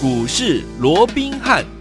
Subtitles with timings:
[0.00, 1.77] 股市罗宾汉。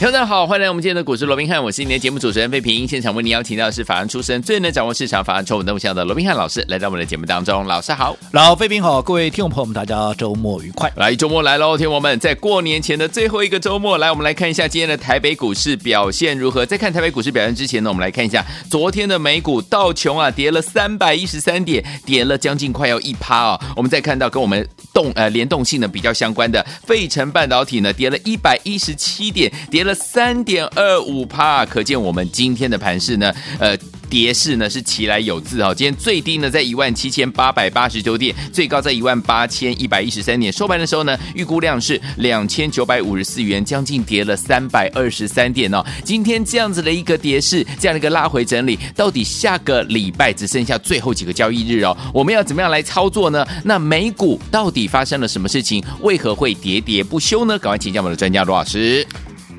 [0.00, 2.88] 听众大家好，欢迎来我们今天的股市罗宾汉，我是今天的节目主持人费平。
[2.88, 7.66] 现场为您邀请到的是法案出身、最能掌握市场法案筹码动向的罗宾汉老师，来到我们的节目当中。
[7.66, 10.90] 老师好，老费平好，各位听众朋友们，大家周末愉快。
[10.96, 16.64] 来，周末来喽，听众们，在过年前的最后一个周末，来，我们来看一下今天的台北股市表现如何。
[16.64, 23.60] 在看台北股市表现之前呢，我们来看一下昨天的美股道琼啊，跌了三百一十三点，跌了将近快要一趴啊。
[23.76, 30.64] 我们再看到跟我们动呃联动性呢比较相关的费城半导体呢，跌了一百一十七点，跌了三点。
[30.76, 33.76] 二五趴，可见我们今天的盘势呢，呃，
[34.08, 35.74] 跌势呢是其来有自哈。
[35.74, 40.52] 今天最低呢在一万七千八百八十九点，最高在一万八千一百一十三点。
[40.52, 45.84] 收盘的时候呢，预估量是两千九百五十四元，将近跌了三百二十三点哦。
[46.04, 53.46] 今天这样子的一个跌势，这样的一个拉回整理，到底下个礼拜只剩下最后几个交易日哦，我们要怎么样来操作呢？
[53.64, 55.82] 那美股到底发生了什么事情？
[56.00, 57.58] 为何会喋喋不休呢？
[57.58, 59.06] 赶快请教我们的专家罗老师。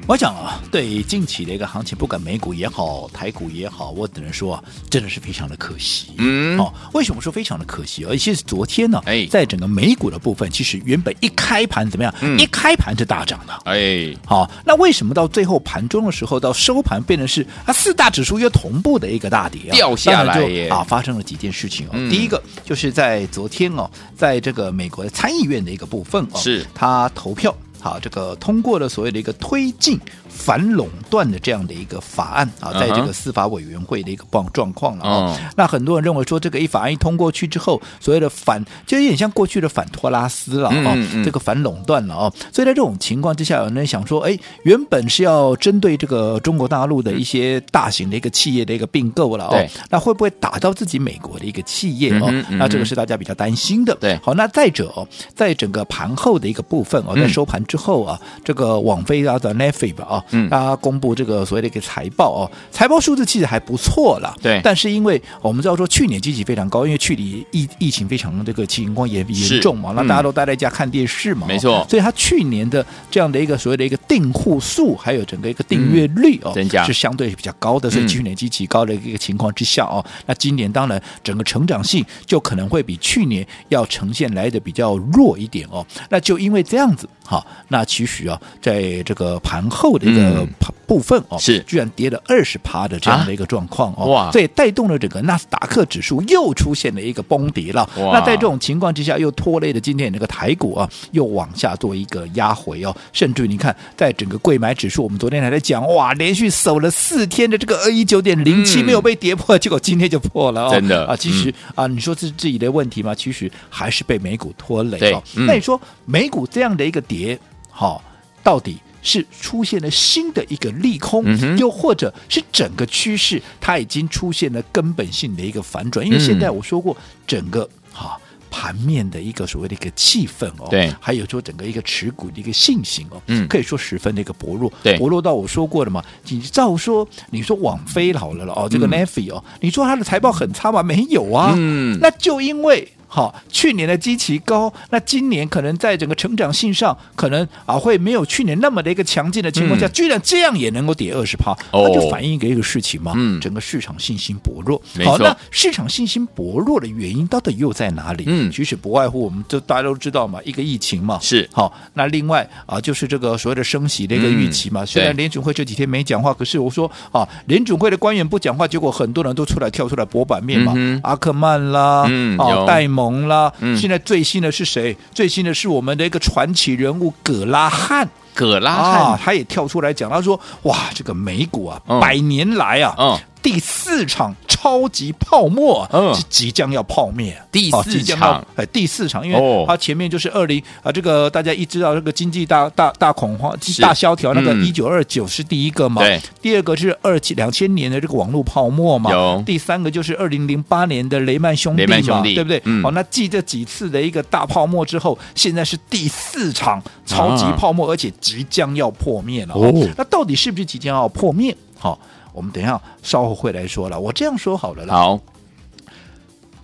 [0.08, 6.08] 我想啊，对近期的一个行情，不管美股也好，台股也好，我只能说啊，真的是非常的可惜。
[6.18, 8.04] 嗯，哦，为什么说非常的可惜？
[8.04, 12.14] 而且是昨天呢，哎，在整个美股的部分，其实原本一开盘怎么样？
[12.20, 13.62] 嗯，一开盘就大涨了。
[13.64, 21.92] 哎，好，那为什么到最后盘中的时候，到收盘变成是啊四大指数又同步的一个大跌啊，掉下来耶啊，发生了几件事情哦。
[21.94, 27.56] 嗯，第一个就是在昨天哦，在这个美国的参议院的一个部分哦，是他投票。
[27.82, 30.00] 好，这个通过了所谓的一个推进
[30.34, 35.38] 反垄断的这样的一个法案啊，在这个司法委员会的一个状状况了啊。
[35.38, 35.52] Uh-huh.
[35.56, 42.34] 那很多人认为说，这个一法案一通过去之后，所谓的反就有点像过去的反托拉斯了啊，这个反垄断了啊。
[42.52, 52.30] 所以在这种情况之下，有人想说，哎，原本是要针对这个中国大陆的一些大型的一个企业的一个并购了哦，那会不会打到自己美国的一个企业哦？
[52.50, 53.96] 那这个是大家比较担心的。
[53.96, 57.62] 对，好，那再者哦，在整个盘后的一个部分哦，在收盘。
[57.72, 64.62] 之后啊，这个网飞啊的 Netflix 啊，嗯，他公布这个所谓的一个财报哦，财报数字其实还不错了，对。
[64.64, 71.86] 但是因为我们知道说去年基期非常高，因为去年疫疫情非常这个情况也严重嘛，那大家都待在家看电视嘛，没错。
[71.90, 85.86] 所以他去年的这样的一个所谓的一个订户数，还有整个一个订阅率哦，增加是相对比较高的，所以去年基期高的一个情况之下哦，那今年当然整个成长性就可能会比去年要呈现来的比较弱一点哦。
[86.10, 87.08] 那就因为这样子。
[87.24, 90.48] 好，那其实啊，在这个盘后的一个
[90.86, 97.90] 部分哦，是居然跌了二十趴的这样的一个状况哦，哇，这也带动了整个纳斯达克指数又出现了一个崩跌了。
[97.96, 102.96] 那在这种情况之下，又拖累了今天那个台股啊，又往下做一个压回哦。
[103.14, 110.70] 甚至你看，在整个柜买指数，我们昨天还在讲哇，连续守了四天的这个二一九点零七没有被跌破，结果今天就破了哦。
[110.72, 113.16] 真的啊，其实啊，你说是自己的问题吗？
[113.16, 115.24] 其实还是被美股拖累哦。
[115.36, 117.40] 那你说美股这样的一个跌？
[117.70, 118.04] 好，
[118.44, 126.06] 到底是出现了新的一个利空，嗯、又或者是整个趋势它已经出现了根本性的一个反转？
[126.06, 126.96] 因为现在我说过，
[127.26, 128.20] 整个哈
[128.50, 140.84] 盘面的一个所谓的一个气氛哦，对，还有说整个一个持股的一个信心哦，嗯，可以说十分的一个薄弱，对，薄弱到我说过了嘛，你照说你说网飞好了了哦，这个 Neffy 哦，你说它的财报很差吗？
[140.84, 142.88] 没有啊，嗯，那就因为。
[143.14, 154.82] 好，去年的基期高，那今年可能在整个成长性上，可能啊会没有去年那么的一个强劲的情况下，嗯、居然这样也能够跌二十趴，那就反映一个一个事情嘛，嗯，整个市场信心薄弱。
[155.04, 158.24] 好，那市场信心薄弱的原因到底又在哪里？
[158.28, 161.50] 嗯，其实不外乎我们就大家都知道嘛，一个疫情嘛，是。
[161.52, 164.84] 好，那另外啊就是这个所谓的升息的一个预期嘛。
[164.84, 173.01] 嗯、虽然联准会这几天没讲话，可是我说啊，联准会的官员不讲话，结果很多人都出来跳出来博版面嘛，嗯、阿克曼啦，嗯，啊戴蒙。
[173.02, 174.96] 蒙了，现在最新的是谁？
[175.12, 182.96] 最新的是我们的一个传奇人物葛拉汉，葛拉汉、啊，他也跳出来讲，他说：“哇，这个美股啊，嗯、百年来啊。
[182.98, 187.36] 嗯”第四场超级泡沫，嗯，即将要泡灭。
[187.52, 196.22] 第四场，哎，第四场，因为它前面就是二零啊，这个大家一知道这个经济大大大恐慌、大萧条，那个一九二九是第一个嘛，对。
[196.40, 199.42] 第二个是二七两千年的这个网络泡沫嘛，有。
[199.44, 202.62] 第三个就是二零零八年的雷曼兄弟嘛，对不对？
[202.84, 206.80] 好，那继这几次的一个大泡沫之后，现在是第四场
[207.12, 209.54] 超级泡沫，而且即将要破灭了。
[209.54, 211.56] 哦，那到底是不是即将要破灭？
[211.78, 212.00] 好。
[212.34, 214.96] 我们等一下稍后会来说了，我这样说好了啦。
[214.96, 215.20] 好，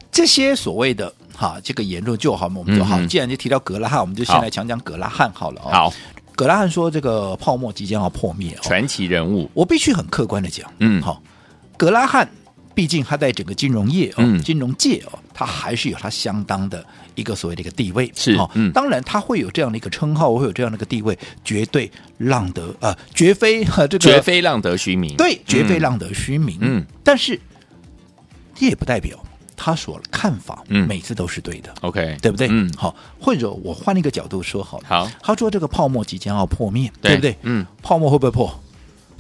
[0.10, 2.98] 这些所谓的哈这个言论就好，我们就好。
[2.98, 5.62] 嗯、既然就提到格拉汉，我们就先来讲讲格拉汉好了。
[5.64, 5.92] 好，
[6.38, 11.22] 格拉汉说这个泡沫即将要破灭，传奇人物，我必须很客观的讲，嗯，好，
[11.76, 12.30] 格拉汉
[12.78, 16.86] 毕竟它在整个金融业哦，嗯金融界哦，它还是有它相当的
[17.16, 18.12] 一个所谓的一个地位。
[18.16, 25.16] 是哦，嗯当然它会有这样的一个称号，会有这样的一个地位，绝对浪得呃，绝非和这个绝非浪得虚名。
[25.18, 26.60] 对，绝非浪得虚名。
[26.62, 27.42] 嗯，但是
[28.54, 29.18] 这也不代表
[29.56, 31.74] 他所看法，嗯每次都是对的。
[31.82, 32.48] OK，对不对？
[32.52, 34.86] 嗯，好，或者我换一个角度说好了。
[34.88, 37.36] 好他说这个泡沫即将要破灭，对不对？
[37.42, 38.64] 嗯，泡沫会不会破？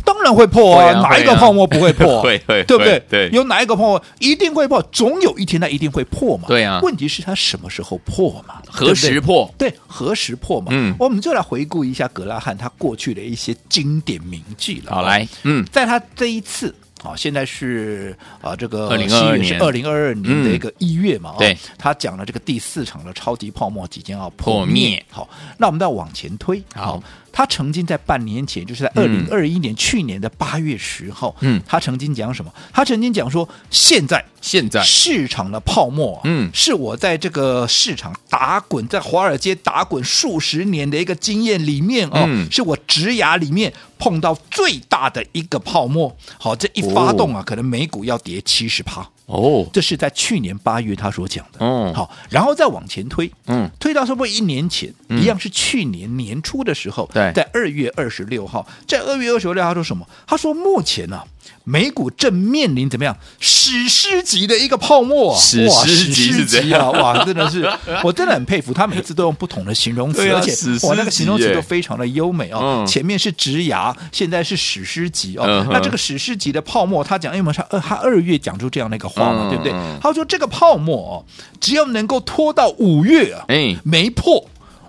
[0.07, 0.93] 当然会破啊！
[0.93, 2.21] 啊哪一个泡沫不会破？
[2.23, 3.03] 会会对不对？
[3.09, 4.81] 对有哪一个泡沫一定会破？
[4.89, 6.45] 总有一天它一定会破嘛。
[6.47, 8.61] 对啊问题是它什么时候破嘛？
[8.69, 9.53] 何时破？
[9.57, 10.67] 对，何时破嘛？
[10.71, 14.93] 嗯我们就来回顾一下格拉汉他过去的一些经典名句了。
[14.95, 16.73] 好，来，嗯，在他这一次。
[17.03, 27.01] 啊，现在是啊，这个2022七月是年二零二二年的一个一月嘛，哦对，他讲了这个第四场的超级泡沫即将要破破灭好，那我们再往前推，好，
[27.31, 32.51] 他曾经在半年前，就是在二零二一年、去年的八月十号，嗯，他曾经讲什么？
[32.73, 46.15] 他曾经讲说，现在现在市场的泡沫啊，嗯是我在这个市场打滚，在华尔街打滚数十年的一个经验里面哦，嗯是我职涯里面碰到最大的一个泡沫。
[46.39, 49.07] 好，这一发动啊，哦可能美股要跌七十趴。
[49.27, 51.65] 哦，这是在去年八月他所讲的。
[51.65, 57.31] 哦好，然后再往前推，嗯，推到差不多一年前，嗯一样是去年年初的时候，对。
[57.33, 60.07] 在二月二十六号，在二月二十六号他说什么？
[60.25, 61.25] 他说目前呢、啊，
[61.65, 63.15] 美股正面临怎么样？
[63.39, 67.69] 史诗级的一个泡沫、啊，史哇，诗级啊，哇，真的是，
[68.03, 72.59] 我真的很佩服他，每次都用不同的形容词，啊而且史诗级哇，那个形容词都非常的优美哦。
[72.61, 72.87] 嗯。
[72.87, 75.43] 前面是直牙，现在是史诗级哦。
[75.45, 79.97] 嗯那这个史诗级的泡沫，他讲，因为他二他二月讲出这样的一个话嘛，嗯对不对嗯？
[80.01, 81.25] 他说这个泡沫哦，
[81.59, 84.43] 只要能够拖到五月啊，哎没破，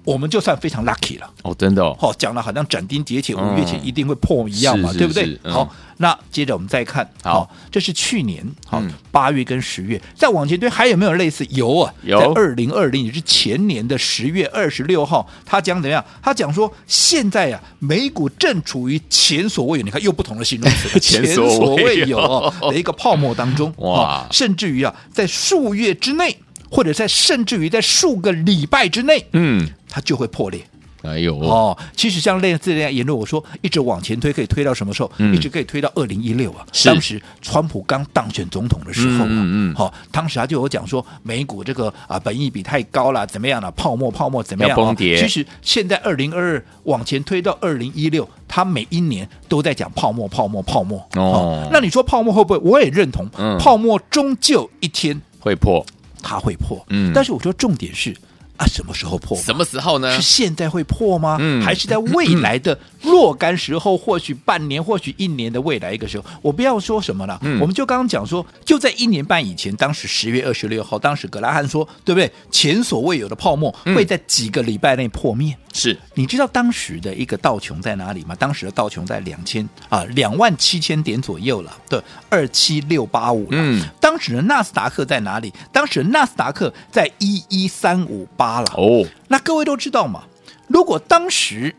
[0.04, 1.28] 我们就算非常 lucky 了。
[1.42, 5.40] 哦，真的哦，好、讲的好像斩钉截铁，嗯五月前一定会破一样嘛，对不对是？
[5.44, 11.44] 嗯好，那接着我们再看，好这是去年好嗯八月跟十月，再往前推还有没有类似？
[11.50, 16.04] 有啊，有在二零二零也是前年的十月二十六号，他讲怎么样？
[16.22, 26.38] 他讲说现在啊，美股正处于前所未有，你看又不同的形容词，前 前所未有所未有哦 的一个泡沫当中，哇哦甚至于啊，在数月之内，
[26.70, 30.64] 或者在甚至于在数个礼拜之内，嗯，它就会破裂。
[31.02, 35.10] 哎呦，哦，其实像类似这样言论，我说一直往前推，可以推到什么时候？
[35.18, 36.66] 嗯一直可以推到二零一六啊。
[36.72, 43.70] 是当时川普刚当选总统的时候啊，嗯嗯嗯好、当时他就有讲说美股这个啊本益比太高了，怎么样了？
[43.72, 44.96] 泡沫泡沫怎么样？
[44.96, 50.98] 其实现在二零二二往前推到二零一六，他每一年都在讲泡沫泡沫泡沫。
[51.14, 52.58] 哦那你说泡沫会不会？
[52.58, 55.84] 我也认同，嗯泡沫终究一天会破，
[56.22, 56.84] 它会破。
[56.88, 58.16] 嗯但是我说重点是
[58.58, 59.36] 啊，什么时候破？
[59.38, 60.20] 什么时候呢是？
[60.20, 61.38] 现在会破吗？
[61.40, 66.24] 嗯还是在未来的若干时候，或许半年，或许一年的未来一个时候？
[66.42, 72.30] 我不要说什么了，嗯我们就刚刚讲说，就在一年半以前，当时十月二十六号，当时格拉汉说，对不对？
[72.50, 75.56] 前所未有的泡沫嗯会在几个礼拜内破灭。
[75.72, 78.34] 是你知道当时的一个道琼在哪里吗？
[78.34, 83.46] 当时的道琼在两千啊两万七千点左右了，对，二七六八五。
[83.50, 83.80] 嗯，
[84.18, 85.54] 当时的纳斯达克在哪里？
[85.70, 88.66] 当时的纳斯达克在一一三五八了。
[88.76, 90.24] 哦，那各位都知道嘛，
[90.66, 91.72] 如果当时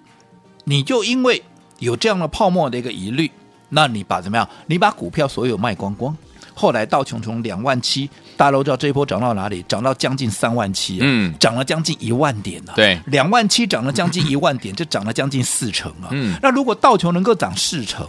[0.64, 1.44] 你就因为
[1.80, 3.30] 有这样的泡沫的一个疑虑，
[3.68, 4.48] 那你把怎么样？
[4.68, 6.16] 你把股票所有卖光光。
[6.54, 9.62] 后来道琼从两万七，大家都知道这一波涨到哪里？
[9.68, 12.76] 涨到将近三万七、啊，嗯涨了将近一万点呢、啊。
[12.78, 16.08] 对两万七涨了将近一万点，这涨了将近四成啊。
[16.12, 18.08] 嗯那如果道琼能够涨四成，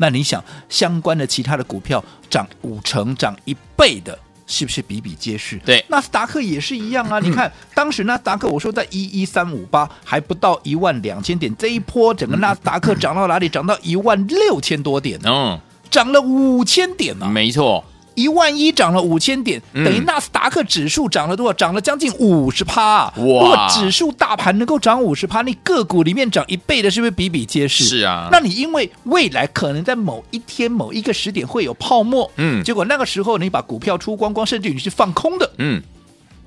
[0.00, 5.58] 那你想相关的其他的股票涨五成、涨一倍的，是不是比比皆是？
[5.58, 7.20] 对纳斯达克也是一样啊。
[7.22, 13.46] 你看当时纳斯达克，我说在一一三五八，还不到一万两千点，这一波整个纳斯达克涨到哪里？
[13.46, 17.84] 涨到一万六千多点呢、嗯，涨了五千点呢、没错，
[18.20, 21.52] 一万一涨了五千点，嗯等于纳斯达克指数涨了多少？
[21.52, 23.06] 涨了将近五十趴。
[23.06, 27.84] 哇如果指数大盘能够涨五十趴，你个股里面涨一倍的，是不是比比皆是？
[27.84, 35.82] 是啊那你因为未来可能在某一天、某一个时点会有泡沫，嗯结果那个时候你把股票出光光，甚至于你是放空的，嗯，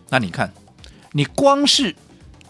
[0.10, 0.52] 那你看，
[1.12, 1.96] 你光是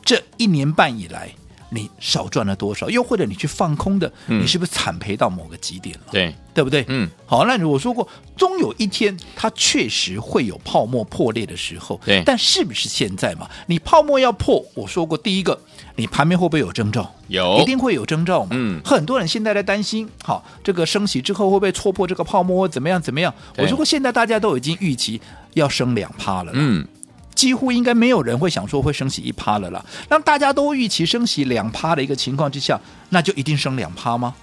[0.03, 1.29] 这一年半以来，
[1.73, 2.89] 你少赚了多少？
[2.89, 6.11] 又或者你去放空的，嗯你是不是惨赔到某个极点了？
[6.11, 6.85] 对，对不对？
[6.87, 11.99] 嗯，好，那我说过，终有一天它确实会有泡沫破裂的时候。
[12.05, 13.49] 对但是不是现在嘛？
[13.67, 15.59] 你泡沫要破，我说过，第一个，
[15.95, 17.11] 你盘面会不会有征兆？
[17.27, 18.49] 有一定会有征兆嘛。
[18.51, 23.33] 嗯很多人现在在担心，好，这个升息之后会不会戳破这个泡沫，或怎么样怎么样？
[23.57, 25.19] 我说过，现在大家都已经预期
[25.53, 26.51] 要升两趴了。
[26.53, 26.85] 嗯，
[27.33, 29.83] 几乎应该没有人会想说会升息一趴了啦。
[30.07, 34.33] 当大家都预期升息两趴的一个情况之下，那就一定升两趴吗？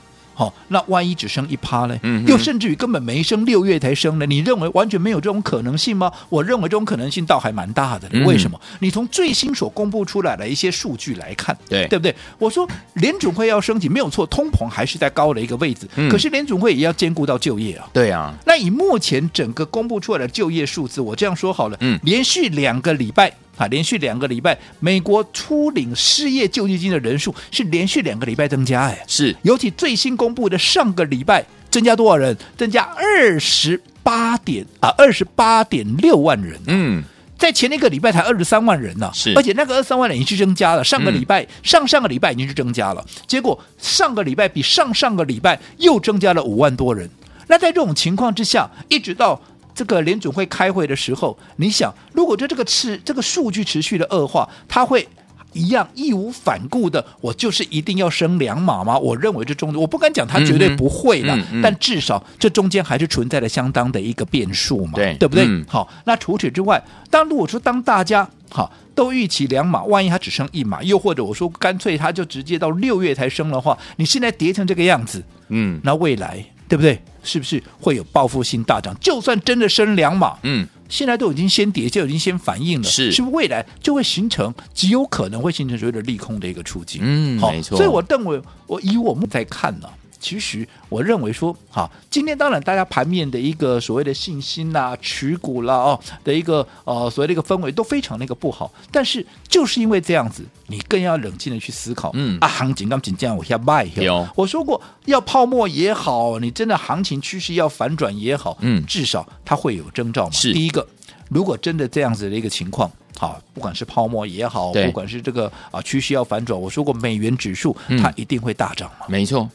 [0.41, 1.95] 好、哦，那万一只升一趴呢？
[2.03, 4.25] 嗯，又甚至于根本没升，六月才升呢？
[4.25, 6.11] 你认为完全没有这种可能性吗？
[6.31, 8.09] 我认为这种可能性倒还蛮大的。
[8.13, 8.59] 嗯、为什么？
[8.79, 12.15] 你从最新所公布出来的一些数据来看，对对不对？
[12.39, 17.87] 我说联准会要升级没有错，通膨还是在高的一个位置，嗯、可是联准会也要兼顾到就业啊。
[17.93, 23.31] 对啊，那以目前整个公布出来的就业数字，我这样说好了，嗯，连续两个礼拜。
[23.61, 32.35] 啊，连续两个礼拜，美国初领失业救济金的人数是连续两个礼拜增加，哎，是，尤其最新公布的上个礼拜增加多少人？
[32.57, 36.59] 增加二十八点啊，二十八点六万人。
[36.69, 37.05] 嗯，
[37.37, 47.11] 在前一个礼拜才二十三万人呢，是，而且那个二十三万人已经是增加了，上个礼拜、嗯、上上个礼拜已经是增加了，结果上个礼拜比上上个礼拜又增加了五万多人。
[47.49, 49.39] 那在这种情况之下，一直到。
[49.75, 55.07] 这个联准会开会的时候，你想，如果就这个持这个数据持续的恶化，它会
[55.53, 58.97] 一样义无反顾的，我就是一定要升两码吗？
[58.97, 65.45] 我认为这中间我不敢讲它绝对不会了，嗯嗯、但至少这中间还是存在了相当的一个变数嘛，对，对不对？
[65.47, 76.45] 嗯、好，那除此之外，当如果说当大家好都预期两码，万一它只升一码，又或者我说干脆它就直接到六月才升的话，你现在跌成这个样子，嗯，那未来。
[76.71, 77.03] 对不对？
[77.25, 78.97] 是不是会有报复性大涨？
[79.01, 87.01] 就算真的升两码，嗯，现在都已经先跌，就已经先反应了，是，是不是未来就会形成极有可能会形成所谓的利空的一个处境？
[87.03, 87.77] 嗯，好，没错。
[87.77, 89.89] 所以我认为，我以我们在看呢。
[90.21, 98.71] 其实我认为说，哈，今天当然大家盘面的一个所谓的信心呐、啊、持股啦哦的一个呃所谓的一个氛围都非常那个不好。
[98.93, 102.39] 但是就是因为这样子，你更要冷静的去思考，嗯。
[102.41, 110.33] 啊，行情刚紧这样往下卖，有我说过要泡沫也好，你真的行情趋势要反转也好，嗯，至少它会有征兆嘛。
[110.33, 110.53] 是。
[110.53, 110.87] 第一个，
[111.29, 119.49] 如果真的这样子的一个情况，好，不管是泡沫也好，不管是这个啊趋势要反转，我说过美元指数它一定会大涨嘛，没错。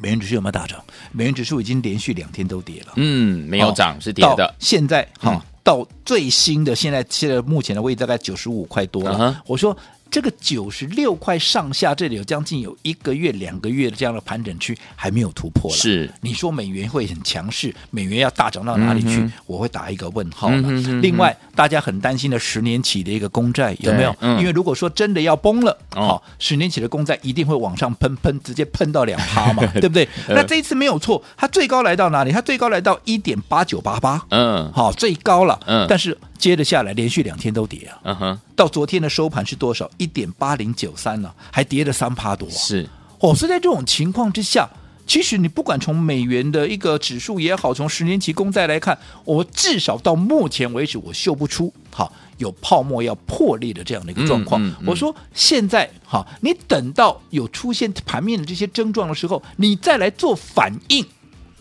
[0.00, 0.82] 美元指数有没有大涨？
[1.12, 2.92] 美元指数已经连续两天都跌了。
[2.96, 4.54] 嗯，没有涨，哦、是跌的。
[4.58, 9.18] 现在哈、嗯、到最新的，现在现在目前的位置大概九十五块多了。
[9.18, 9.76] Uh huh、我说。
[10.10, 15.76] 这个九十六块上下，这里有将近有一个月、两个月的这样的盘整区还没有突破了。
[15.76, 19.20] 是，你说美元会很强势，美元要大涨到哪里去？
[19.20, 20.56] 嗯、我会打一个问号了。
[20.56, 24.14] 嗯、哼哼另外，大家很担心的十年期的一个公债有没有？
[24.20, 30.08] 嗯、因为如果说真的要崩了，好、哦，十年期的公债一定会往上喷喷，直接喷到两趴嘛， 对不对？
[30.28, 32.32] 那这一次没有错，它最高来到哪里？
[32.32, 34.24] 它最高来到一点八九八八。
[34.30, 35.60] 嗯，好，最高了。
[35.66, 36.16] 嗯，但是。
[36.38, 37.98] 接着下来，连续两天都跌啊！
[38.04, 38.38] 嗯哼、uh，huh.
[38.54, 39.90] 到昨天的收盘是多少？
[39.98, 42.50] 一点八零九三呢，还跌了三趴多、啊。
[42.52, 42.88] 是，
[43.20, 44.66] 哦，所以在这种情况之下，
[45.06, 54.62] 其实你不管从美元的一个指数也好，从十年期公债来看，我至少到目前为止，我嗅不出好有泡沫要破裂的这样的一个状况。
[54.62, 61.04] 嗯嗯嗯、我说现在哈，你等到有出现盘面的这些症状的时候，你再来做反应。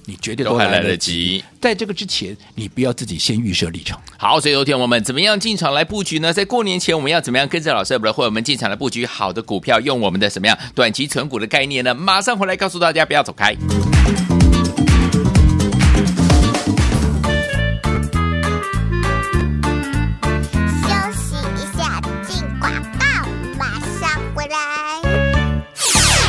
[0.10, 4.02] 你绝对都还来得及，在这个之前，你不要自己先预设立场。
[4.18, 6.32] 好，所以昨天我们怎么样进场来布局呢？
[6.32, 11.94] 在过年前，我们要怎么样跟着老师的会我们进场来布局好的股票，用我们的什么样短期存股的概念呢？
[11.94, 13.54] 马上回来告诉大家，不要走开。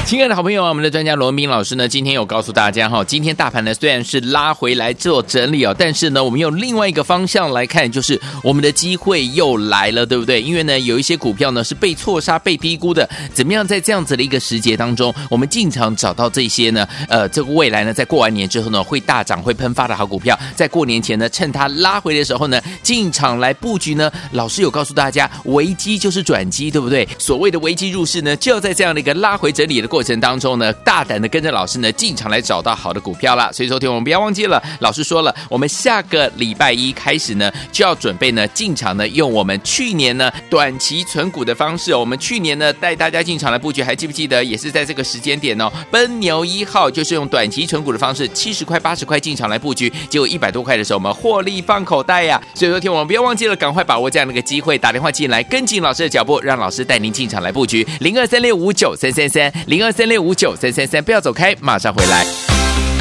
[0.08, 10.40] 亲爱的好朋友啊，我们的专家罗文彬老师呢，今天有告诉大家哈，今天大盘呢虽然是拉回来做整理哦，但是呢，我们用另外一个方向来看，就是我们的机会又来了，对不对？
[10.40, 16.88] 因为呢，有一些股票呢是被错杀、被低估的，怎么样在这样子的一个时节当中，我们进场找到这些呢？
[17.10, 24.10] 呃，这个未来呢，在过完年之后呢，会大涨、会喷发的好股票，在过年前呢，趁它拉回的时候呢，进场来布局呢。
[24.32, 27.06] 老师有告诉大家，危机就是转机，对不对？
[27.18, 29.97] 所谓的危机入市呢，就要在这样的一个拉回整理的过。
[29.98, 33.52] 过程当中呢，大胆的跟着老师呢进场来找到好的股票了。
[33.52, 41.92] 所以，昨天我们不要忘记了，老师说了，我们下个礼拜一开始呢，就要准备呢进场呢，用我们去年呢短期存股的方式。
[41.92, 44.44] 我们去年呢带大家进场来布局，还记不记得？
[44.44, 45.68] 也是在这个时间点哦。
[45.90, 52.40] 奔牛一号就是用短期存股的方式，七十块、八十块进场来布局，结果一百多块的时候，我们获利放口袋呀。
[52.54, 59.88] 所以，昨天我们不要忘记了，赶快把握这样的一个机会，打电话进来跟紧老师的脚步，让老师带您进场来布局零二三六五九三三三零二。
[59.92, 62.97] 三六五九三三三，不要走开，马上回来。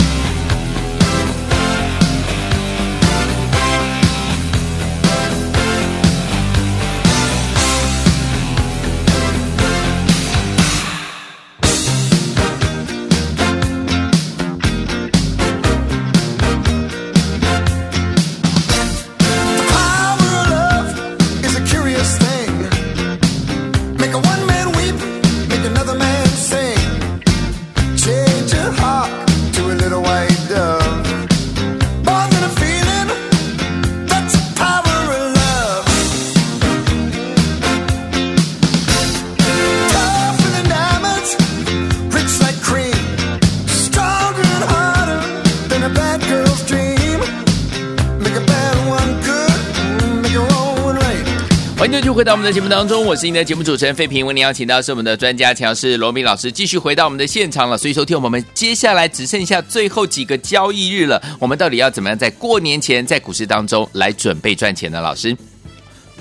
[52.48, 57.78] 在节目当中，我是您的节目主持人费平，为您邀请到是我们的专家强势罗明老师，继续回到我们的现场了。
[57.78, 65.02] 所以，说听我们接下来只剩下最后几个交易日了，我们到底要怎么样在过年前在股市当中来准备赚钱呢？
[65.02, 65.36] 老师，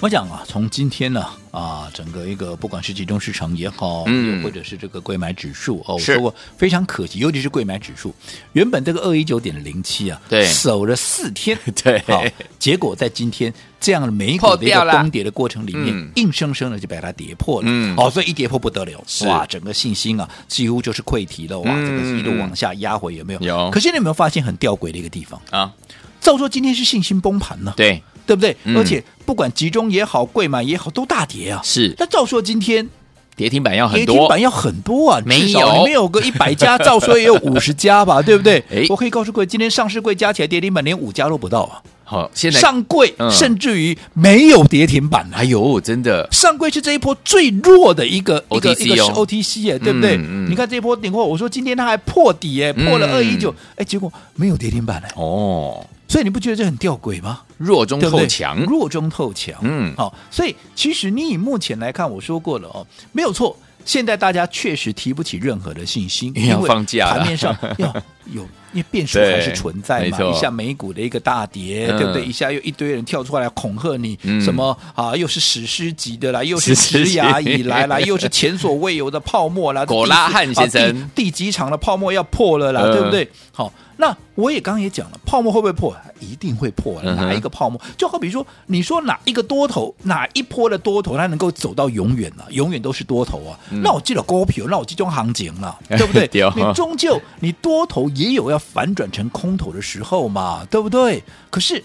[0.01, 8.15] 我讲啊，从今天呢啊，整个一个不管是集中市场也好，嗯，或者是这个贵买指数哦，我说过非常可惜，尤其是贵买指数，
[8.53, 12.23] 原本这个二一九点零七啊，对，守了四天， 对，好，
[12.59, 13.53] 结果在今天。
[13.79, 17.69] 这样的美股的一个崩跌的过程里面，嗯、硬生生的就把它跌破了。
[17.69, 21.61] 嗯，哦，所以一跌破不得了，哇，整个信心啊，几乎就是溃堤了。
[21.61, 23.41] 哇，这个一路往下压回，有没有？
[23.41, 23.71] 有。
[23.71, 25.41] 可是你有没有发现很吊诡的一个地方？
[25.51, 25.73] 啊？
[26.21, 28.57] 照说今天是信心崩盘呢，对，对不对？
[28.65, 31.61] 嗯、而且不管集中也好，贵买也好，都大跌啊。
[31.65, 31.95] 是。
[31.99, 32.89] 那照说今天
[33.37, 38.63] 跌停板要很多，跌停板要很多啊，没有，至少里面有个一百家， 照说也有五十家吧，对不对？
[38.71, 41.83] 哎，我可以告诉各位，今天上市柜加起来跌停板连五家都不到啊。
[42.09, 50.17] 好，现在上柜、嗯、甚至于没有跌停板，哎呦，真的，上柜是这一波最弱的一个 OTC 一个一个是 OTC 哎，对不对？
[50.17, 57.43] 嗯嗯、你看这一波顶货，我说今天它还破底哎，破了二一九，哎，结果没有跌停板哎，哦，所以你不觉得这很吊诡吗？
[57.59, 63.57] 弱中透强，弱中透强，嗯，好，所以其实你以目前来看，我说过了哦，没有错。
[63.85, 67.95] 现在大家确实提不起任何的信心，因为盘面上 要
[68.33, 68.45] 有，
[68.77, 70.19] 因为变数还是存在嘛。
[70.23, 72.25] 一下美股的一个大跌，对不对？
[72.25, 75.17] 一下又一堆人跳出来恐吓你，什么啊？
[75.17, 79.85] 又是史诗级的啦，又是职涯以来啦， 又是前所未有的泡沫啦。
[79.87, 83.29] 果拉汉先生，第几场的泡沫要破了啦，对不对？
[83.53, 83.73] 好。
[83.99, 85.97] 那我也刚刚也讲了，泡沫会不会破？
[86.21, 87.01] 一定会破。
[87.03, 87.81] 哪一个泡沫？
[87.97, 92.45] 就好比说，你说哪一个多头，哪一波的多头，它能够走到永远呢？
[92.51, 93.57] 永远都是多头啊。
[93.83, 96.29] 那我记得股票，那我集中行情了，对不对？
[96.55, 101.23] 你终究你多头也有要反转成空头的时候嘛，对不对？
[101.51, 101.83] 可是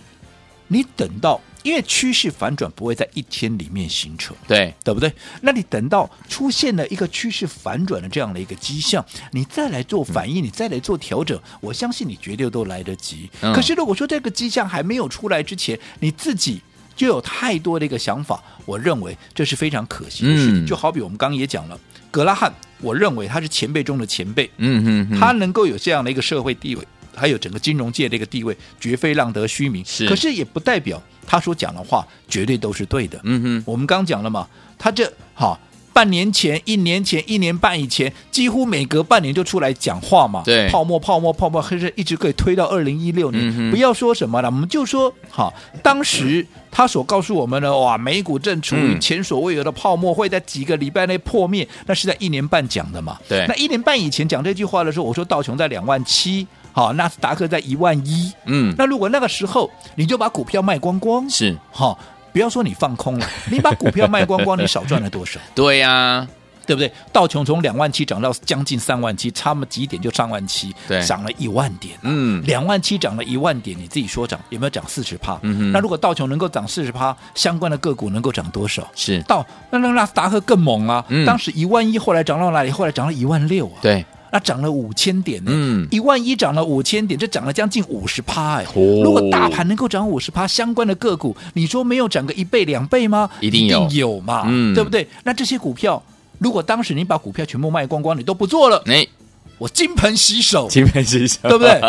[0.67, 1.39] 你等到。
[1.63, 5.13] 因为趋势反转不会在一天里面形成，对对不对？
[5.41, 13.29] 那你等到出现了一个趋势反转的这样的一个迹象，你再来做反应，嗯、你再来做调整，我相信你绝对都来得及。
[13.41, 16.59] 嗯、可是如果说这个迹象还没有出来之前，你自己
[16.95, 20.65] 就有太多的一个想法，我认为这是非常可惜的事情。
[20.65, 26.85] 嗯、就好比我们刚刚也讲了，格拉汉，我认为他是前辈中的前辈，嗯嗯，嗯他能够有这样的一个社会地位。
[27.13, 29.83] 还有整个金融界的一个地位，绝非浪得虚名。
[29.85, 33.19] 是，可是也不代表他所讲的话绝对都是对的。
[33.25, 34.47] 嗯哼，我们刚讲了嘛，
[34.79, 35.59] 他这哈
[35.93, 40.41] 半年前、一年前、一年半以前，几乎每隔半年就出来讲话嘛。
[40.45, 43.41] 对，泡沫、泡沫、泡沫，还是一直可以推到二零一六年。
[43.57, 53.17] 嗯、不要说什么了，我们就说哈，当时他所告诉我们的哇，美股正处于前所未有的泡沫，会在几个礼拜内破灭，那是在一年半讲的嘛。
[53.27, 56.47] 对，那一年半以前讲这句话的时候，我说道琼在两万七。
[56.73, 61.99] 好，纳斯达克在一万一，嗯，那如果那个时候你就把股票卖光光，是，好，
[62.31, 65.39] 不要说你放空了，你把股票卖光光，你少赚了多少？
[65.53, 66.27] 对呀、啊，
[66.65, 66.91] 对不对？
[67.11, 75.39] 道琼从两万七涨到将近三万七，差么几点就三万七，对，涨了一万点，嗯，两万七涨了一万点，你自己说涨有没有涨四十趴？
[75.73, 78.87] 那如果道琼能够涨四十趴，相关的个股能够涨多少？
[78.95, 82.71] 是，到那那纳斯达克更猛啊，嗯、当时一万一，后来涨到哪里？
[82.71, 84.05] 后来涨到一万六啊，对。
[84.31, 88.63] 那涨了五千点呢，嗯，一万一涨了五千点，这涨了将近五十趴哎。
[88.73, 93.29] 哦、如果大盘能够涨五十趴，相关的个股，你说没有涨个一倍两倍吗？
[93.41, 95.05] 一定有，嘛，嗯，对不对？
[95.25, 96.01] 那这些股票，
[96.39, 99.05] 如果当时你把股票全部卖光光，你都不做了，哎，
[99.57, 101.81] 我金盆洗手，金盆洗手，对不对？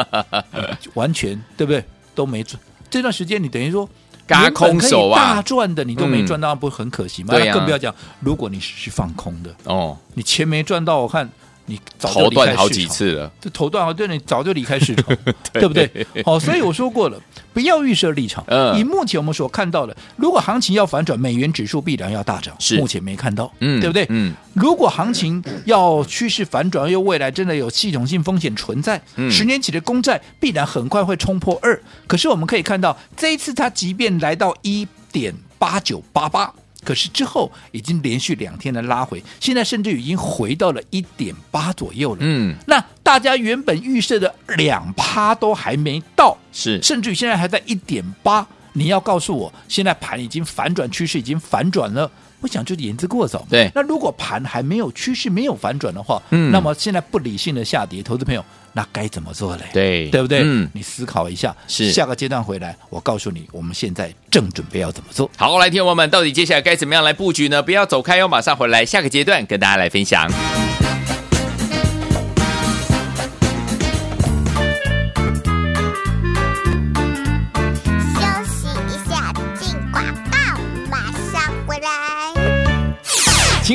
[0.95, 1.85] 完全对不对？
[2.15, 2.61] 都没赚。
[2.91, 3.89] 这段时间你等于说，
[4.27, 7.35] 嘎空手啊，大赚的你都没赚到，不是很可惜吗？
[7.53, 11.31] 更不要讲，如果你是放空的哦，你钱没赚到，我看。
[11.67, 15.17] 你早头断好几次了，这头断好，对，你早就离开市场，
[15.55, 15.89] 对不对？
[16.25, 17.21] 好，所以我说过了，
[17.53, 18.45] 不要预设立场。
[18.49, 24.07] 嗯，以目前我们所看到的，如果行情要反转，美元指数必然要大涨，是目前没看到，嗯，对不对？
[24.09, 31.81] 嗯，如果行情要趋势反转，又未来真的有系统性风险存在，十年期的公债必然很快会冲破二。
[32.07, 36.53] 可是我们可以看到，这一次它即便来到一点八九八八。
[36.85, 42.19] 可是之后已经连续两天的拉回，现在甚至已经回到了一点八左右了。
[42.21, 48.47] 嗯，那大家原本预设的两趴都还没到，是，甚至于现在还在一点八。
[48.75, 52.11] 你要告诉我，现在盘已经反转，趋势已经反转了。
[52.43, 53.47] 我想就是言之过早。
[53.49, 59.63] 对，那如果盘还没有趋势没有反转的话，嗯，那么现在不理性的下跌，投资朋友那该怎么做嘞？
[59.73, 60.41] 对，对不对？
[60.43, 61.57] 嗯，你思考一下。
[61.69, 65.31] 是，下个阶段回来，我告诉你，我们现在正准备要怎么做。
[65.37, 67.63] 好，来听我们到底接下来该怎么样来布局呢？
[67.63, 70.29] 不要走开哦，马上回来，下个阶段跟大家来分享。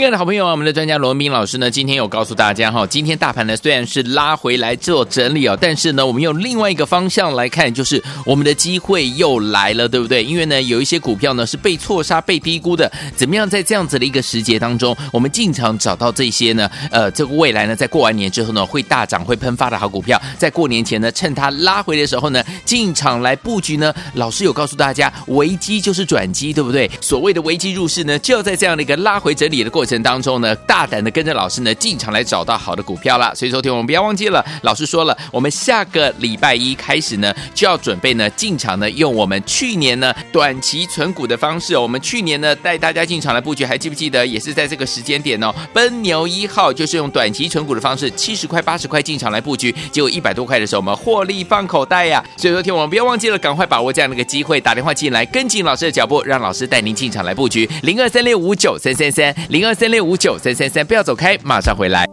[0.07, 10.23] 爱的好朋友啊，我们的专家罗文彬老师呢，今天有告诉大家哈，今天大盘呢虽然是拉回来做整理哦，但是呢，我们用另外一个方向来看，就是我们的机会又来了，对不对？
[10.23, 16.71] 因为呢，有一些股票呢是被错杀、被低估的，怎么样在这样子的一个时节当中，我们进场找到这些呢？
[16.89, 23.93] 呃，这个未来呢，在过完年之后呢，会大涨、会喷发的好股票，在过年前呢，趁它拉回的时候呢，进场来布局呢。
[24.13, 26.89] 老师有告诉大家，危机就是转机，对不对？
[27.01, 33.33] 所谓的危机入市呢，就要在这样的一个拉回整理的过程当中呢，大胆的跟着老师呢进场来找到好的股票了。
[33.36, 41.77] 所以，说听我们不要忘记了，老师说了，我们下个礼拜一开始呢，就要准备呢进场呢，用我们去年呢短期存股的方式。
[41.77, 44.25] 我们去年呢带大家进场来布局，还记不记得？
[44.25, 52.23] 也是在这个时间点哦，奔牛一号就是用短期存股的方式，七十块、八十块进场来布局，结果一百多块的时候，我们获利放口袋呀。
[52.36, 62.06] 所以，说听我们不要忘记了，赶快把握这样的一个机会，打电话进来跟紧老师的脚步，让老师带您进场来布局零二三六五九三三三零二三六五九三三三，不要走开，马上回来。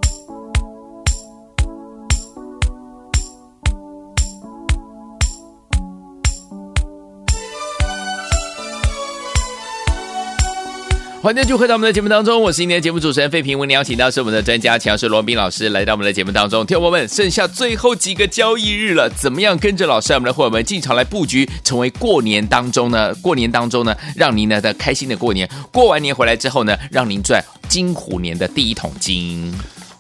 [11.25, 16.67] 欢迎继续回到我们的节目当中，我是今天的节目主持人费平，为您邀请到是我们的专家强势罗宾老师来到我们的节目当中。
[16.67, 23.15] 听友们，剩下最后几个交易日了，怎么样跟着老师我们的伙伴们进场来布局，成为过年当中呢？
[23.23, 29.51] 过年当中呢，让您呢的开心的过年，过完年回来之后呢，让您赚金虎年的第一桶金。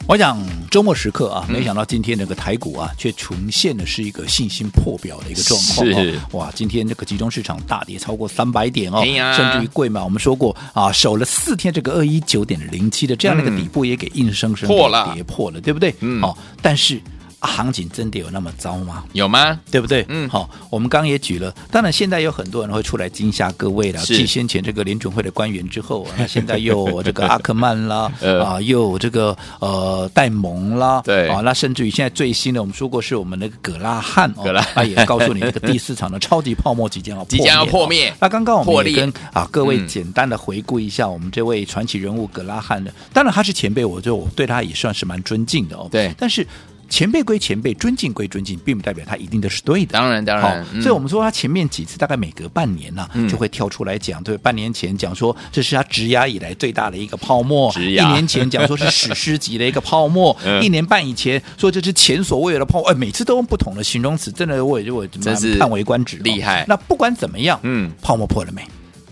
[0.06, 0.38] 我想
[0.70, 5.86] 周末时刻啊，没想到今天这个台股啊，却呈现的是一个信心破表的一个状况。
[5.86, 9.02] 是哇，今天这个集中市场大跌超过三百点哦，
[9.34, 15.94] 甚至于贵嘛，我们说过啊，守了四天这个二一九点零七的这样的一个底部，也给硬生生破了，跌破了，对不对？
[16.00, 17.00] 嗯，哦，但是。
[17.46, 19.04] 行情真的有那么糟吗？
[19.12, 19.58] 有吗？
[19.70, 20.04] 对不对？
[20.08, 24.00] 嗯，好，我们刚刚也举了，当然现在有很多人会出来惊吓各位了。
[24.04, 28.10] 继先前这个联准会的官员之后， 那现在又这个阿克曼啦，
[28.42, 38.12] 啊，又有这个呃戴蒙啦，对啊，那甚至于现在最新的，我们说过是我们那个葛拉汉，葛拉汉也告诉你，这个第四场的超级泡沫即将要 即将要破灭。
[38.20, 45.88] 那刚刚我们也跟啊各位简单的回顾一下我们这位传奇人物葛拉汉的，当然他是前辈，我就我对他也算是蛮尊敬的哦。
[45.90, 46.46] 对，但是。
[46.94, 49.94] 前辈归前辈，尊敬归尊敬，并不代表他一定都是对的。
[49.94, 50.64] 当然，当然。
[50.72, 54.22] 嗯、所以，我们说他前面几次大概每隔半年呢、啊，嗯、就会跳出来讲。
[54.22, 62.88] 对，半年前讲说这是他职涯以来最大的一个泡沫；一年前讲说是史诗级的一个泡沫； 嗯、一年半以前说这是前所未有的泡沫。
[62.88, 66.18] 哎，每次都用不同的形容词，真的我也我蛮叹为观止。
[66.18, 66.64] 厉害。
[66.68, 68.62] 那不管怎么样，嗯，泡沫破了没？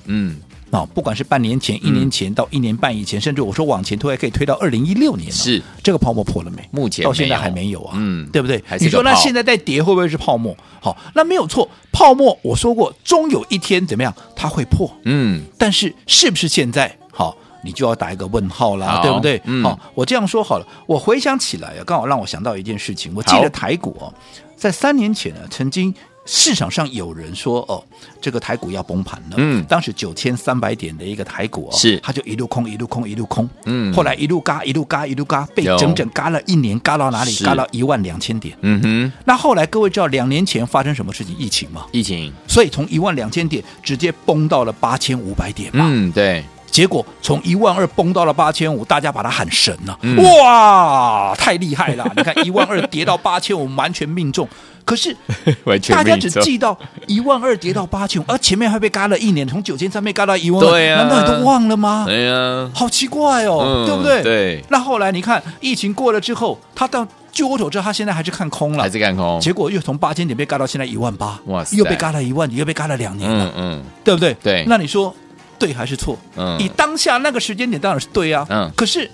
[0.05, 0.37] 嗯。
[0.73, 6.67] 啊，不管是半年前、一年前到一年半以前，嗯、甚至我说往前推还可以推到二零一六年，是这个泡沫破了没？
[6.71, 8.65] 目前到现在还没有啊，嗯，对不对？
[8.81, 10.57] 你说那现在在跌会不会是泡沫？
[10.81, 16.97] 好，那没有错，泡沫我说过，终有一天怎么样，它会破，嗯，但是是不是现在？
[17.13, 19.39] 好，你就要打一个问号啦，对不对？
[19.45, 24.11] 嗯，好，我这样说好了，我回想起来啊，刚好让我想到一件事情，我记得台股哦，
[24.57, 25.95] 在三年前呢，曾经。
[26.25, 27.83] 市场上有人说哦，
[28.21, 29.35] 这个台股要崩盘了。
[29.39, 33.49] 嗯，当时九千三百点的一个台股哦，是它就一路空，一路空，一路空。
[33.65, 37.35] 嗯，后来一路嘎，一路嘎，一路嘎，被整整嘎了一年，嘎到哪里？
[37.39, 38.57] 嘎到一万两千点。
[38.61, 39.13] 嗯哼。
[39.25, 41.37] 那后来各位知道两年前发生什么事情？
[41.37, 41.87] 疫情嘛。
[41.93, 42.33] 疫情。
[42.47, 45.87] 所以从一万两千点直接崩到了八千五百点嘛。
[45.89, 46.45] 嗯，对。
[46.71, 49.99] 结果从一万二崩到了八千五，大家把它喊神了。
[50.01, 52.13] 嗯、哇，太厉害了！
[52.17, 54.49] 你看一万二跌到八千五， 完全命中。
[54.85, 55.17] 可是
[55.89, 62.05] 大家只记到一万二跌到八千五， 而前面还被嘎了一年，从九千三被嘎到一万二，对啊，难道你都忘了吗？
[62.07, 64.23] 对呀，好奇怪哦，嗯、对不对？
[64.23, 64.65] 对。
[64.69, 69.41] 那后来你看疫情过了之后，他到就我所知，他现在还是看空了，还是看空。
[69.41, 74.35] 结果又从八千点被嘎到现在一万八，哇塞，又被嘎了一万，又被嘎了两年了，嗯嗯，对不对？
[74.43, 74.65] 对。
[74.67, 75.15] 那你说？
[75.59, 76.19] 对还是错？
[76.35, 78.45] 嗯，以当下那个时间点当然是对啊。
[78.51, 79.09] 嗯，可是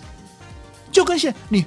[0.91, 1.63] 就跟现你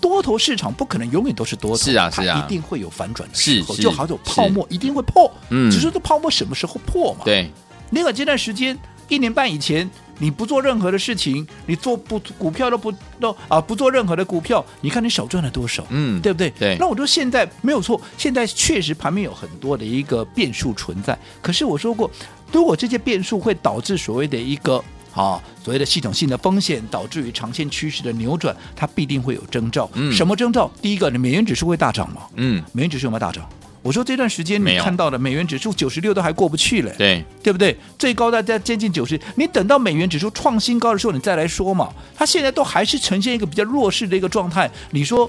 [0.00, 5.30] 多头市场不可能永远都是多头，是啊是啊，一定会有反转的时候，就好像泡沫一定会破。
[5.50, 7.20] 嗯，只是这泡沫什么时候破嘛？
[7.24, 7.50] 对，
[7.90, 15.84] 那个这段时间一年半以前，你不做任何的事情，你做不股票都不都啊不做任何的股票，你看你少赚了多少？
[15.90, 16.50] 嗯，对不对？
[16.58, 16.76] 对。
[16.78, 21.18] 那我说现在没有错，现在确实盘面有很多的一个变数存在。
[21.42, 22.10] 可是我说过，
[22.52, 24.82] 如果这些变数会导致所谓的一个
[25.12, 29.90] 啊，所谓的系统性的风险导致于长线趋势的扭转，它必定会有征兆。
[29.94, 30.70] 嗯，什么征兆？
[30.80, 32.22] 第一个，你美元指数会大涨吗？
[32.36, 33.48] 嗯，美元指数有没有大涨？
[33.82, 37.74] 我说这段时间你看到的美元指数九十六都还过不去了，对对不对？
[37.98, 41.88] 最高在在接近九十，你等到美元指数创新高的时候，你再来说嘛。
[42.14, 45.28] 它现在都还是呈现一个比较弱势的一个状态，你说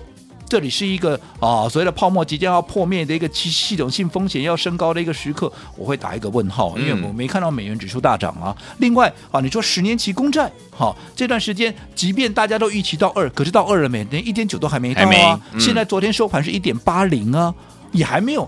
[0.52, 8.54] 这里是一个啊所谓的泡沫即将要破灭的一个系系统性风险要升高的一个时刻，我会打一个问号，因为我没看到美元指数大涨啊。
[8.60, 14.06] 嗯、另外啊，你说十年期公债，好、啊、这段时间，即便大家都预期到二，可是到二了没？
[14.12, 15.40] 连一点九都还没到啊。
[15.54, 17.56] 嗯、现在昨天收盘是一点八零啊，
[17.94, 18.46] 也还没有。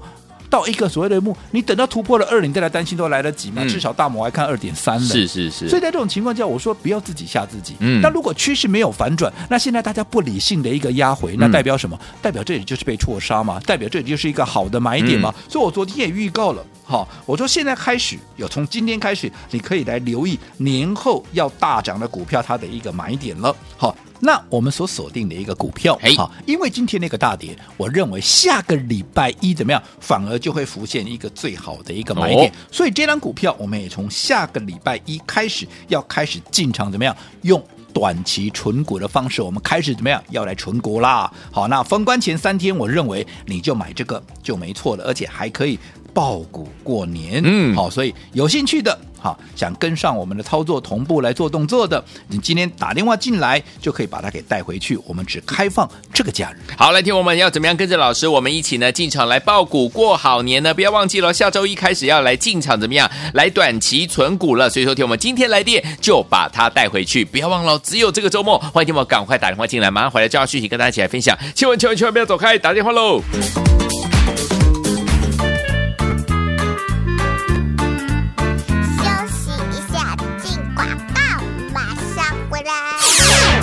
[0.53, 3.63] 到一个所谓的目，你等到突破了二，你再来担心都来得及吗？
[3.63, 5.07] 嗯、至少大摩还看二点三了。
[5.07, 5.67] 是是是。
[5.67, 7.75] 所以在这种情况下，我说不要自己吓自己。
[7.79, 7.99] 嗯。
[8.03, 11.97] 那如果趋势没有反转，那现在大家不理性的一个压回，那代表什么？
[11.99, 13.59] 嗯、代表这里就是被错杀嘛？
[13.61, 15.33] 代表这里就是一个好的买点嘛？
[15.35, 23.55] 嗯、所以我昨天也预告了，好，我说现在开始有从今天开始，你可以来留意年后要大涨的股票它的一个买点了。
[23.75, 23.95] 好。
[24.19, 32.49] 那我们所锁定的一个股票，好，因为今天那个大跌，我认为下个礼拜一怎么样，反而就会浮现一个最好的一个买点。
[32.49, 37.15] 哦、所以这张股票，我们也从下个礼拜一开始要开始进场，怎么样？
[37.41, 37.61] 用
[37.93, 40.23] 短期存股的方式，我们开始怎么样？
[40.29, 41.31] 要来存股啦。
[41.51, 45.77] 好，那封关前三天，我认为你就买这个就没错了，而且还可以
[46.13, 47.41] 抱股过年。
[47.43, 48.97] 嗯，好，所以有兴趣的。
[49.19, 54.97] 好，想跟上我们的操作，同步来做动作的，你今天打电话进来就可以把它给带回去。
[55.07, 56.57] 我们只开放这个假日。
[56.77, 60.73] 好，来听我们要怎么样跟着老师，我们一起呢进场来爆股过好年呢？
[60.73, 64.69] 不要忘记了，下周一开始要来进场，怎么样来短期存股了？
[64.69, 68.59] 所以说，听我们今天来电就把它带回去，不要忘了，只有这个周末。
[68.59, 71.37] 欢迎听我赶快打电话进来，马上回来就要续集跟大家一起来分享。
[71.55, 73.21] 千万千万千万不要走开，打电话喽！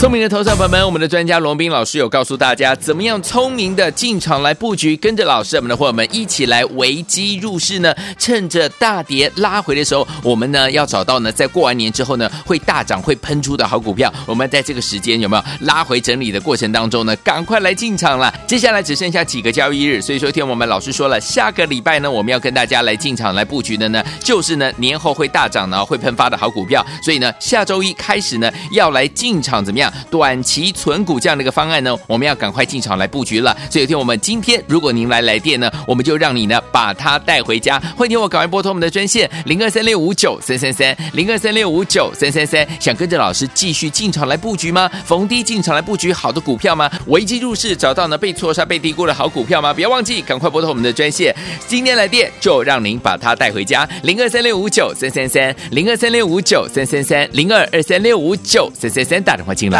[0.00, 7.94] 聪明的投资者朋友们，我们的专家罗宾老师有告诉大家，怎么样聪明的进场来布局，跟着老师我们的伙伴们一起来危机入市呢？
[8.18, 14.10] 趁着大跌拉回的时候，我们呢要找到呢，在过完年之后呢会大涨会喷出的好股票。
[14.24, 17.14] 我们在这个时间有没有拉回整理的过程当中呢？
[17.16, 18.32] 赶快来进场了！
[18.46, 26.82] 接下来只剩下几个交易日，所以说听我们老师说了，下个礼拜呢我们要跟大家来进场来布局的呢，就是呢年后会大涨呢会喷发的好股票。
[27.04, 29.89] 所以呢下周一开始呢要来进场怎么样？
[30.10, 33.56] 短期存股这样的一个方案呢，我们要赶快进场来布局了。
[33.70, 37.80] 所以，听我们今天，如果您来来电呢，我们就让你呢把它带回家。
[37.96, 42.66] 欢迎我赶快拨通我们的专线零二三六五九三三三零二三六五九三三三。
[42.78, 44.90] 想跟着老师继续进场来布局吗？
[45.04, 46.90] 逢低进场来布局好的股票吗？
[47.06, 49.72] 危机入市找到呢被错杀、被低估的好股票吗？
[49.72, 51.34] 不要忘记赶快拨通我们的专线，
[51.66, 53.88] 今天来电就让您把它带回家。
[54.02, 59.79] 零二三六五九三三三零二三六五九三三三零二二三六五九三三三打电话进来。